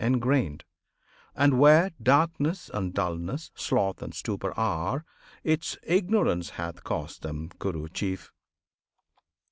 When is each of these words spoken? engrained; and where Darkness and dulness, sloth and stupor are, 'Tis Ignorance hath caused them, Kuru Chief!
engrained; 0.03 0.63
and 1.35 1.59
where 1.59 1.91
Darkness 2.01 2.71
and 2.73 2.91
dulness, 2.91 3.51
sloth 3.53 4.01
and 4.01 4.15
stupor 4.15 4.51
are, 4.57 5.05
'Tis 5.45 5.77
Ignorance 5.83 6.49
hath 6.57 6.83
caused 6.83 7.21
them, 7.21 7.51
Kuru 7.59 7.87
Chief! 7.87 8.31